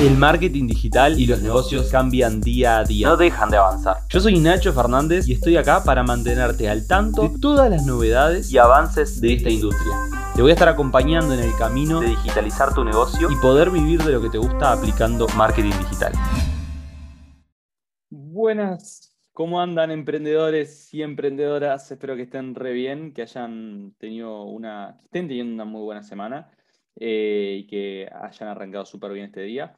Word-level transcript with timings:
El 0.00 0.16
marketing 0.16 0.68
digital 0.68 1.18
y 1.18 1.26
los 1.26 1.42
negocios 1.42 1.90
cambian 1.90 2.40
día 2.40 2.78
a 2.78 2.84
día. 2.84 3.08
No 3.08 3.16
dejan 3.16 3.50
de 3.50 3.56
avanzar. 3.56 3.96
Yo 4.08 4.20
soy 4.20 4.38
Nacho 4.38 4.72
Fernández 4.72 5.26
y 5.26 5.32
estoy 5.32 5.56
acá 5.56 5.82
para 5.82 6.04
mantenerte 6.04 6.68
al 6.68 6.86
tanto 6.86 7.22
de 7.22 7.30
todas 7.40 7.68
las 7.68 7.84
novedades 7.84 8.52
Y 8.52 8.58
avances 8.58 9.20
de 9.20 9.32
esta 9.32 9.50
industria. 9.50 9.96
Te 10.36 10.42
voy 10.42 10.52
a 10.52 10.54
estar 10.54 10.68
acompañando 10.68 11.34
en 11.34 11.40
el 11.40 11.50
camino 11.58 12.00
de 12.00 12.10
digitalizar 12.10 12.72
tu 12.72 12.84
negocio 12.84 13.28
y 13.28 13.34
poder 13.42 13.70
vivir 13.70 14.00
de 14.04 14.12
lo 14.12 14.22
que 14.22 14.30
te 14.30 14.38
gusta 14.38 14.70
aplicando 14.70 15.26
marketing 15.36 15.76
digital. 15.80 16.12
Buenas, 18.08 19.12
¿cómo 19.32 19.60
andan 19.60 19.90
emprendedores 19.90 20.94
y 20.94 21.02
emprendedoras? 21.02 21.90
Espero 21.90 22.14
que 22.14 22.22
estén 22.22 22.54
re 22.54 22.72
bien, 22.72 23.12
que 23.12 23.22
hayan 23.22 23.94
tenido 23.98 24.44
una, 24.44 24.94
que 25.00 25.06
estén 25.06 25.26
teniendo 25.26 25.54
una 25.54 25.64
muy 25.64 25.82
buena 25.82 26.04
semana 26.04 26.52
eh, 27.00 27.60
y 27.60 27.66
que 27.66 28.08
hayan 28.12 28.48
arrancado 28.48 28.84
súper 28.84 29.12
bien 29.12 29.26
este 29.26 29.42
día, 29.42 29.74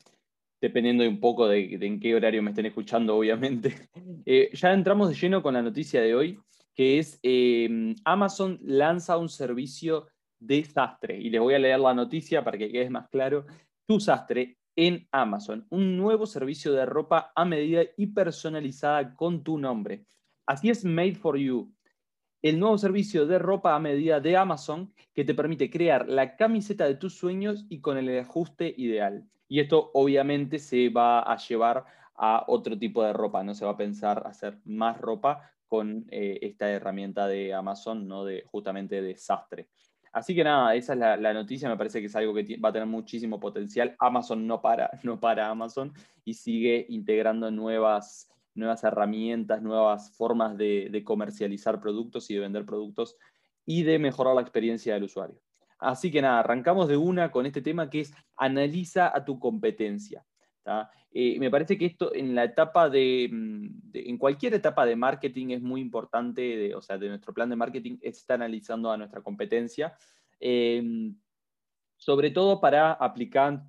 dependiendo 0.61 1.03
de 1.03 1.09
un 1.09 1.21
poco 1.21 1.49
de, 1.49 1.79
en 1.81 2.01
qué 2.01 2.15
horario 2.15 2.43
me 2.43 2.51
estén 2.51 2.67
escuchando, 2.67 3.17
obviamente. 3.17 3.75
Eh, 4.27 4.51
ya 4.53 4.73
entramos 4.73 5.09
de 5.09 5.15
lleno 5.15 5.43
con 5.43 5.55
la 5.55 5.63
noticia 5.63 6.03
de 6.03 6.15
hoy, 6.15 6.39
que 6.75 6.99
es 6.99 7.19
eh, 7.23 7.95
Amazon 8.05 8.59
lanza 8.63 9.17
un 9.17 9.29
servicio 9.29 10.07
de 10.39 10.63
sastre. 10.65 11.19
Y 11.19 11.31
les 11.31 11.41
voy 11.41 11.55
a 11.55 11.59
leer 11.59 11.81
la 11.81 11.95
noticia 11.95 12.45
para 12.45 12.59
que 12.59 12.71
quede 12.71 12.91
más 12.91 13.09
claro. 13.09 13.47
Tu 13.87 13.99
sastre 13.99 14.59
en 14.77 15.07
Amazon, 15.11 15.67
un 15.71 15.97
nuevo 15.97 16.27
servicio 16.27 16.73
de 16.73 16.87
ropa 16.87 17.33
a 17.35 17.45
medida 17.45 17.83
y 17.97 18.07
personalizada 18.09 19.15
con 19.15 19.43
tu 19.43 19.59
nombre. 19.59 20.05
Así 20.47 20.71
es 20.71 20.85
Made 20.85 21.17
for 21.17 21.37
You, 21.37 21.73
el 22.43 22.59
nuevo 22.59 22.79
servicio 22.79 23.27
de 23.27 23.39
ropa 23.39 23.75
a 23.75 23.81
medida 23.81 24.21
de 24.21 24.37
Amazon 24.37 24.93
que 25.15 25.25
te 25.25 25.35
permite 25.35 25.71
crear 25.71 26.09
la 26.09 26.37
camiseta 26.37 26.87
de 26.87 26.95
tus 26.95 27.15
sueños 27.15 27.67
y 27.69 27.81
con 27.81 27.99
el 27.99 28.19
ajuste 28.19 28.75
ideal. 28.77 29.27
Y 29.49 29.61
esto 29.61 29.91
obviamente 29.95 30.59
se 30.59 30.89
va 30.89 31.21
a 31.21 31.37
llevar 31.37 31.85
a 32.15 32.45
otro 32.47 32.79
tipo 32.79 33.03
de 33.03 33.13
ropa, 33.13 33.43
no 33.43 33.55
se 33.55 33.65
va 33.65 33.73
a 33.73 33.77
pensar 33.77 34.23
hacer 34.27 34.59
más 34.65 35.01
ropa 35.01 35.53
con 35.67 36.07
eh, 36.11 36.39
esta 36.43 36.69
herramienta 36.71 37.27
de 37.27 37.55
Amazon, 37.55 38.07
no 38.07 38.25
de 38.25 38.43
justamente 38.47 39.01
desastre. 39.01 39.69
Así 40.13 40.35
que 40.35 40.43
nada, 40.43 40.75
esa 40.75 40.95
es 40.95 40.99
la, 40.99 41.33
noticia, 41.33 41.69
me 41.69 41.77
parece 41.77 42.01
que 42.01 42.07
es 42.07 42.17
algo 42.17 42.35
que 42.35 42.57
va 42.57 42.71
a 42.71 42.73
tener 42.73 42.89
muchísimo 42.89 43.39
potencial. 43.39 43.95
Amazon 44.01 44.47
no 44.47 44.61
para, 44.61 44.91
no 45.05 45.21
para 45.21 45.49
Amazon 45.49 45.93
y 46.25 46.35
sigue 46.35 46.87
integrando 46.89 47.51
nuevas, 47.51 48.29
nuevas 48.61 48.85
herramientas, 48.85 49.63
nuevas 49.63 50.13
formas 50.17 50.57
de, 50.57 51.03
comercializar 51.05 51.81
productos 51.81 52.31
y 52.31 52.35
de 52.35 52.41
vender 52.41 52.65
productos 52.65 53.17
y 53.67 53.83
de 53.83 53.99
mejorar 53.99 54.35
la 54.35 54.43
experiencia 54.43 54.95
del 54.95 55.05
usuario. 55.05 55.41
Así 55.79 56.11
que 56.11 56.23
nada, 56.23 56.41
arrancamos 56.41 56.89
de 56.89 56.97
una 56.97 57.31
con 57.31 57.47
este 57.47 57.63
tema 57.63 57.91
que 57.91 58.01
es 58.01 58.13
analiza 58.37 59.15
a 59.15 59.25
tu 59.25 59.39
competencia. 59.39 60.25
Eh, 61.13 61.39
me 61.41 61.51
parece 61.51 61.77
que 61.77 61.87
esto 61.87 62.15
en 62.15 62.35
la 62.35 62.45
etapa 62.45 62.89
mm, 62.89 62.91
de, 62.93 63.29
en 63.95 64.19
cualquier 64.19 64.55
etapa 64.55 64.87
de 64.87 64.95
marketing 64.95 65.49
es 65.51 65.63
muy 65.63 65.81
importante, 65.81 66.73
o 66.75 66.83
sea, 66.83 66.99
de 66.99 67.09
nuestro 67.09 67.35
plan 67.35 67.51
de 67.51 67.57
marketing, 67.57 67.99
es 68.01 68.19
estar 68.19 68.37
analizando 68.37 68.93
a 68.93 68.97
nuestra 68.97 69.21
competencia. 69.21 69.97
Em, 70.39 71.17
sobre 71.97 72.31
todo 72.31 72.61
para 72.61 72.93
aplicar, 72.93 73.63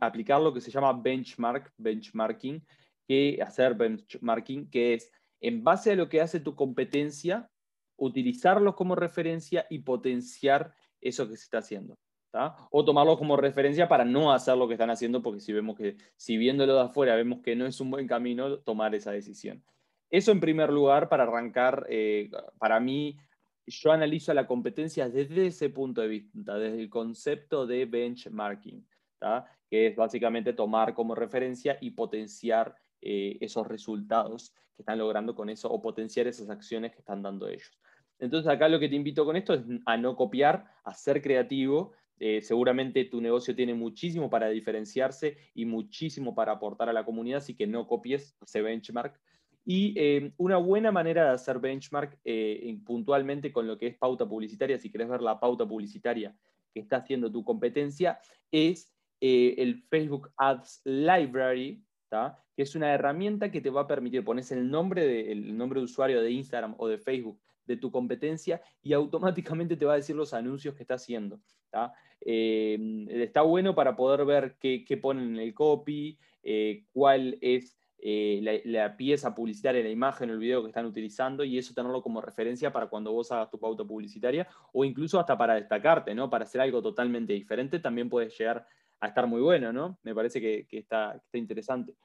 aplicar 0.00 0.40
lo 0.40 0.52
que 0.52 0.60
se 0.60 0.70
llama 0.70 0.92
benchmark, 0.92 1.72
benchmarking, 1.78 2.62
que 3.10 3.42
hacer 3.42 3.74
benchmarking, 3.74 4.70
que 4.70 4.94
es 4.94 5.10
en 5.40 5.64
base 5.64 5.90
a 5.90 5.96
lo 5.96 6.08
que 6.08 6.20
hace 6.20 6.38
tu 6.38 6.54
competencia, 6.54 7.50
utilizarlos 7.96 8.76
como 8.76 8.94
referencia 8.94 9.66
y 9.68 9.80
potenciar 9.80 10.72
eso 11.00 11.28
que 11.28 11.36
se 11.36 11.42
está 11.42 11.58
haciendo. 11.58 11.98
O 12.70 12.84
tomarlos 12.84 13.18
como 13.18 13.36
referencia 13.36 13.88
para 13.88 14.04
no 14.04 14.32
hacer 14.32 14.56
lo 14.56 14.68
que 14.68 14.74
están 14.74 14.90
haciendo, 14.90 15.22
porque 15.22 15.40
si 15.40 15.52
vemos 15.52 15.76
que, 15.76 15.96
si 16.16 16.36
viéndolo 16.36 16.76
de 16.76 16.82
afuera 16.82 17.16
vemos 17.16 17.40
que 17.40 17.56
no 17.56 17.66
es 17.66 17.80
un 17.80 17.90
buen 17.90 18.06
camino, 18.06 18.60
tomar 18.60 18.94
esa 18.94 19.10
decisión. 19.10 19.64
Eso 20.08 20.30
en 20.30 20.38
primer 20.38 20.70
lugar, 20.70 21.08
para 21.08 21.24
arrancar, 21.24 21.88
eh, 21.88 22.30
para 22.60 22.78
mí, 22.78 23.18
yo 23.66 23.90
analizo 23.90 24.32
la 24.34 24.46
competencia 24.46 25.08
desde 25.08 25.48
ese 25.48 25.70
punto 25.70 26.00
de 26.00 26.06
vista, 26.06 26.54
desde 26.58 26.80
el 26.80 26.88
concepto 26.88 27.66
de 27.66 27.86
benchmarking, 27.86 28.86
que 29.68 29.88
es 29.88 29.96
básicamente 29.96 30.52
tomar 30.52 30.94
como 30.94 31.16
referencia 31.16 31.76
y 31.80 31.90
potenciar 31.90 32.76
eh, 33.02 33.38
esos 33.40 33.66
resultados 33.66 34.52
que 34.76 34.82
están 34.82 34.98
logrando 34.98 35.34
con 35.34 35.48
eso 35.48 35.70
o 35.70 35.80
potenciar 35.80 36.26
esas 36.26 36.50
acciones 36.50 36.92
que 36.92 36.98
están 36.98 37.22
dando 37.22 37.48
ellos. 37.48 37.78
Entonces 38.18 38.50
acá 38.50 38.68
lo 38.68 38.78
que 38.78 38.90
te 38.90 38.94
invito 38.96 39.24
con 39.24 39.36
esto 39.36 39.54
es 39.54 39.62
a 39.86 39.96
no 39.96 40.16
copiar, 40.16 40.66
a 40.84 40.92
ser 40.92 41.22
creativo. 41.22 41.92
Eh, 42.18 42.42
seguramente 42.42 43.06
tu 43.06 43.22
negocio 43.22 43.56
tiene 43.56 43.72
muchísimo 43.72 44.28
para 44.28 44.50
diferenciarse 44.50 45.38
y 45.54 45.64
muchísimo 45.64 46.34
para 46.34 46.52
aportar 46.52 46.90
a 46.90 46.92
la 46.92 47.06
comunidad, 47.06 47.38
así 47.38 47.54
que 47.54 47.66
no 47.66 47.86
copies 47.86 48.36
ese 48.42 48.60
benchmark. 48.60 49.18
Y 49.64 49.94
eh, 49.96 50.32
una 50.36 50.58
buena 50.58 50.92
manera 50.92 51.24
de 51.24 51.30
hacer 51.30 51.58
benchmark 51.58 52.18
puntualmente 52.84 53.50
con 53.50 53.66
lo 53.66 53.78
que 53.78 53.86
es 53.86 53.96
pauta 53.96 54.28
publicitaria, 54.28 54.78
si 54.78 54.90
querés 54.90 55.08
ver 55.08 55.22
la 55.22 55.40
pauta 55.40 55.66
publicitaria 55.66 56.36
que 56.74 56.80
está 56.80 56.96
haciendo 56.96 57.32
tu 57.32 57.44
competencia, 57.44 58.18
es 58.50 58.92
el 59.20 59.82
Facebook 59.88 60.30
Ads 60.36 60.82
Library, 60.84 61.82
que 62.56 62.62
es 62.62 62.74
una 62.74 62.92
herramienta 62.92 63.50
que 63.50 63.60
te 63.60 63.70
va 63.70 63.82
a 63.82 63.86
permitir, 63.86 64.24
pones 64.24 64.50
el 64.52 64.70
nombre, 64.70 65.06
de, 65.06 65.34
nombre 65.34 65.80
de 65.80 65.84
usuario 65.84 66.20
de 66.20 66.30
Instagram 66.30 66.74
o 66.78 66.88
de 66.88 66.98
Facebook 66.98 67.38
de 67.66 67.76
tu 67.76 67.90
competencia 67.90 68.60
y 68.82 68.92
automáticamente 68.92 69.76
te 69.76 69.84
va 69.84 69.92
a 69.92 69.96
decir 69.96 70.16
los 70.16 70.34
anuncios 70.34 70.74
que 70.74 70.82
está 70.82 70.94
haciendo. 70.94 71.40
Em, 72.20 73.08
está 73.08 73.42
bueno 73.42 73.74
para 73.74 73.94
poder 73.94 74.24
ver 74.24 74.56
qué, 74.58 74.98
ponen 75.00 75.34
en 75.34 75.36
el 75.38 75.54
copy, 75.54 76.18
eh, 76.42 76.84
cuál 76.92 77.38
es 77.40 77.76
eh, 78.02 78.62
la, 78.64 78.96
pieza 78.96 79.34
publicitaria, 79.34 79.82
la 79.82 79.90
imagen, 79.90 80.30
el 80.30 80.38
video 80.38 80.62
que 80.62 80.68
están 80.68 80.86
utilizando 80.86 81.44
y 81.44 81.58
eso 81.58 81.74
tenerlo 81.74 82.02
como 82.02 82.20
referencia 82.20 82.72
para 82.72 82.88
cuando 82.88 83.12
vos 83.12 83.30
hagas 83.30 83.50
tu 83.50 83.58
pauta 83.60 83.84
publicitaria 83.84 84.48
o 84.72 84.84
incluso 84.84 85.20
hasta 85.20 85.36
para 85.36 85.54
destacarte, 85.54 86.14
¿no? 86.14 86.28
Para 86.30 86.44
hacer 86.44 86.62
algo 86.62 86.82
totalmente 86.82 87.34
diferente 87.34 87.78
también 87.78 88.08
puedes 88.08 88.36
llegar 88.36 88.66
a 89.00 89.08
estar 89.08 89.26
muy 89.26 89.40
bueno, 89.40 89.72
¿no? 89.72 89.98
Me 90.02 90.14
parece 90.14 90.40
que, 90.40 90.66
está, 90.70 91.20
interesante. 91.32 91.96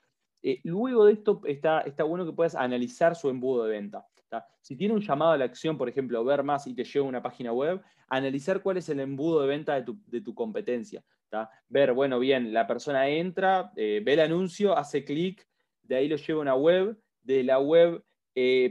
Eh, 0.41 0.61
luego 0.63 1.05
de 1.05 1.13
esto 1.13 1.41
está, 1.45 1.81
está 1.81 2.03
bueno 2.03 2.25
que 2.25 2.33
puedas 2.33 2.55
analizar 2.55 3.15
su 3.15 3.29
embudo 3.29 3.65
de 3.65 3.71
venta. 3.71 4.05
Si 4.61 4.75
tiene 4.75 4.93
un 4.93 5.01
llamado 5.01 5.31
a 5.31 5.37
la 5.37 5.45
acción, 5.45 5.77
por 5.77 5.89
ejemplo, 5.89 6.23
ver 6.23 6.43
más 6.43 6.67
y 6.67 6.73
te 6.73 6.83
lleva 6.83 7.05
a 7.05 7.09
una 7.09 7.21
página 7.21 7.51
web, 7.51 7.81
analizar 8.07 8.61
cuál 8.61 8.77
es 8.77 8.89
el 8.89 8.99
embudo 8.99 9.41
de 9.41 9.47
venta 9.47 9.79
de 9.79 10.21
tu, 10.21 10.35
competencia. 10.35 11.03
Ver, 11.67 11.93
bueno, 11.93 12.19
bien, 12.19 12.53
la 12.53 12.65
persona 12.65 13.07
entra, 13.09 13.71
eh, 13.75 14.01
ve 14.03 14.13
el 14.13 14.21
anuncio, 14.21 14.77
hace 14.77 15.03
clic, 15.03 15.45
de 15.83 15.97
ahí 15.97 16.07
lo 16.07 16.15
lleva 16.15 16.39
a 16.39 16.41
una 16.41 16.55
web, 16.55 16.97
de 17.23 17.43
la 17.43 17.59
web 17.59 18.03
eh, 18.35 18.69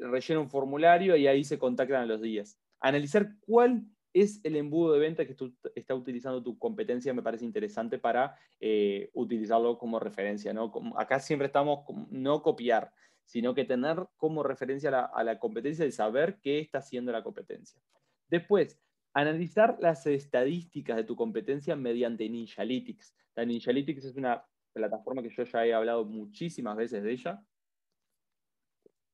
rellena 0.00 0.40
un 0.40 0.48
formulario 0.48 1.16
y 1.16 1.26
ahí 1.26 1.44
se 1.44 1.58
contactan 1.58 2.02
a 2.02 2.06
los 2.06 2.20
días. 2.20 2.58
Analizar 2.80 3.28
cuál 3.40 3.84
es 4.12 4.40
el 4.44 4.56
embudo 4.56 4.94
de 4.94 5.00
venta 5.00 5.26
que 5.26 5.34
tú 5.34 5.54
está 5.74 5.94
utilizando 5.94 6.42
tu 6.42 6.58
competencia, 6.58 7.14
me 7.14 7.22
parece 7.22 7.44
interesante 7.44 7.98
para 7.98 8.36
eh, 8.60 9.10
utilizarlo 9.14 9.78
como 9.78 9.98
referencia. 9.98 10.52
¿no? 10.52 10.72
acá 10.96 11.20
siempre 11.20 11.46
estamos, 11.46 11.84
no 12.10 12.42
copiar, 12.42 12.92
sino 13.24 13.54
que 13.54 13.64
tener 13.64 14.06
como 14.16 14.42
referencia 14.42 14.88
a 15.04 15.22
la, 15.22 15.38
competencia 15.38 15.84
y 15.84 15.92
saber 15.92 16.38
qué 16.42 16.60
está 16.60 16.78
haciendo 16.78 17.12
la 17.12 17.22
competencia. 17.22 17.80
Después, 18.28 18.80
analizar 19.12 19.76
las 19.80 20.06
estadísticas 20.06 20.96
de 20.96 21.04
tu 21.04 21.14
competencia 21.14 21.76
mediante 21.76 22.28
Ninjalytics. 22.28 23.14
La 23.34 23.44
Ninjalytics 23.44 24.04
es 24.04 24.16
una 24.16 24.44
plataforma 24.72 25.22
que 25.22 25.30
yo 25.30 25.44
ya 25.44 25.66
he 25.66 25.74
hablado 25.74 26.04
muchísimas 26.04 26.76
veces 26.76 27.02
de 27.02 27.12
ella. 27.12 27.42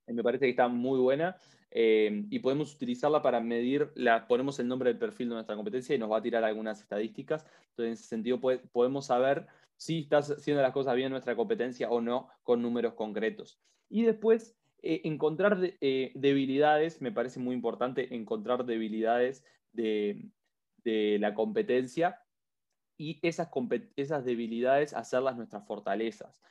Y 0.06 0.12
me 0.12 0.22
parece 0.22 0.46
que 0.46 0.50
está 0.50 0.68
muy 0.68 0.98
buena. 0.98 1.36
Eh, 1.76 2.24
y 2.30 2.38
podemos 2.38 2.72
utilizarla 2.72 3.20
para 3.20 3.40
medir, 3.40 3.90
la, 3.96 4.28
ponemos 4.28 4.60
el 4.60 4.68
nombre 4.68 4.90
del 4.90 4.98
perfil 4.98 5.28
de 5.28 5.34
nuestra 5.34 5.56
competencia 5.56 5.94
y 5.94 5.98
nos 5.98 6.10
va 6.10 6.18
a 6.18 6.22
tirar 6.22 6.44
algunas 6.44 6.80
estadísticas. 6.80 7.44
Entonces, 7.70 7.86
en 7.86 7.92
ese 7.92 8.04
sentido, 8.04 8.40
podemos 8.40 9.06
saber 9.06 9.46
si 9.76 10.00
estás 10.00 10.30
haciendo 10.30 10.62
las 10.62 10.72
cosas 10.72 10.94
bien 10.94 11.06
en 11.06 11.12
nuestra 11.12 11.34
competencia 11.34 11.90
o 11.90 12.00
no 12.00 12.28
con 12.44 12.62
números 12.62 12.94
concretos. 12.94 13.58
Y 13.88 14.02
después, 14.02 14.56
eh, 14.82 15.00
encontrar 15.04 15.58
eh, 15.80 16.12
debilidades, 16.14 17.02
me 17.02 17.10
parece 17.10 17.40
muy 17.40 17.54
importante 17.54 18.14
encontrar 18.14 18.64
debilidades 18.64 19.44
de, 19.72 20.30
la 20.84 21.34
competencia 21.34 22.20
y 22.98 23.18
esas, 23.26 23.48
esas 23.96 24.24
debilidades 24.24 24.92
hacerlas 24.92 25.36
nuestras 25.36 25.66
fortalezas 25.66 26.42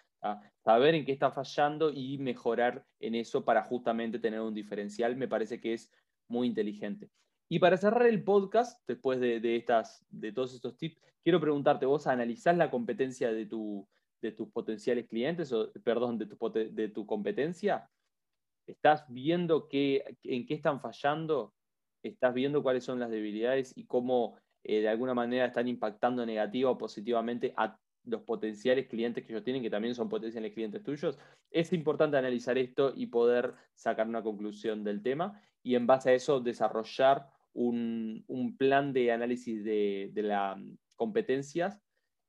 saber 0.64 0.96
en 0.96 1.06
qué 1.06 1.12
está 1.12 1.32
fallando 1.32 1.92
y 1.92 2.18
mejorar 2.18 2.86
en 3.00 3.16
eso 3.16 3.44
para 3.44 3.64
justamente 3.64 4.20
tener 4.20 4.42
un 4.42 4.54
diferencial, 4.54 5.16
me 5.16 5.28
parece 5.28 5.60
que 5.60 5.74
es 5.74 5.92
muy 6.30 6.48
inteligente. 6.48 7.10
Y 7.50 7.60
para 7.60 7.78
cerrar 7.78 8.08
el 8.08 8.24
podcast, 8.24 8.82
después 8.88 9.20
de, 9.20 9.56
estas, 9.56 10.06
de 10.10 10.32
todos 10.32 10.54
estos 10.54 10.78
tips, 10.78 10.98
quiero 11.24 11.40
preguntarte, 11.40 11.86
¿vos 11.86 12.08
analizás 12.08 12.58
la 12.58 12.72
competencia 12.72 13.32
de, 13.32 13.46
tu, 13.46 13.88
de 14.22 14.32
tus 14.32 14.50
potenciales 14.50 15.08
clientes, 15.08 15.52
o 15.52 15.72
perdón, 15.84 16.18
de 16.18 16.26
tu, 16.26 16.38
de 16.52 16.88
tu 16.90 17.06
competencia? 17.06 17.90
¿Estás 18.66 19.06
viendo 19.10 19.68
qué, 19.68 20.18
en 20.24 20.46
qué 20.46 20.54
están 20.54 20.80
fallando? 20.80 21.54
¿Estás 22.02 22.34
viendo 22.34 22.64
cuáles 22.64 22.86
son 22.86 23.00
las 23.00 23.12
debilidades 23.12 23.74
y 23.76 23.86
cómo 23.86 24.38
eh, 24.64 24.82
de 24.82 24.90
alguna 24.90 25.14
manera 25.14 25.48
están 25.48 25.68
impactando 25.68 26.26
negativa 26.26 26.70
o 26.72 26.78
positivamente 26.78 27.54
a 27.58 27.78
los 28.06 28.22
potenciales 28.22 28.88
clientes 28.88 29.24
que 29.24 29.34
ellos 29.34 29.44
tienen, 29.44 29.62
que 29.62 29.70
también 29.70 29.96
son 29.96 30.10
potenciales 30.10 30.54
clientes 30.54 30.84
tuyos, 30.84 31.18
es 31.52 31.72
importante 31.74 32.18
analizar 32.18 32.58
esto 32.58 32.94
y 32.96 33.08
poder 33.08 33.54
sacar 33.74 34.08
una 34.08 34.24
conclusión 34.24 34.84
del 34.84 35.02
tema 35.02 35.42
y 35.62 35.76
en 35.76 35.88
base 35.88 36.10
a 36.10 36.14
eso 36.14 36.40
desarrollar 36.40 37.30
un, 37.54 38.56
plan 38.58 38.94
de 38.94 39.12
análisis 39.12 39.64
de, 39.64 40.12
las 40.16 40.58
competencias 40.96 41.80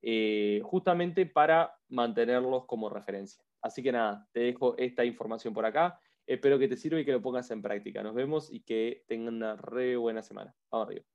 eh, 0.01 0.61
justamente 0.63 1.25
para 1.25 1.75
mantenerlos 1.89 2.65
como 2.65 2.89
referencia. 2.89 3.43
Así 3.61 3.81
que 3.81 3.91
nada, 3.91 4.27
te 4.31 4.41
dejo 4.41 4.77
esta 4.77 5.03
información 5.03 5.53
por 5.53 5.65
acá. 5.65 5.99
Espero 6.27 6.59
que 6.59 6.67
te 6.67 6.77
sirva 6.77 6.99
y 6.99 7.05
que 7.05 7.11
lo 7.11 7.21
pongas 7.21 7.49
en 7.51 7.61
práctica. 7.61 8.03
Nos 8.03 8.13
vemos 8.13 8.51
y 8.51 8.61
que 8.61 9.03
tengan 9.07 9.35
una 9.35 9.55
re 9.55 9.95
buena 9.97 10.21
semana. 10.21 10.55
Vamos 10.71 10.87
arriba. 10.87 11.14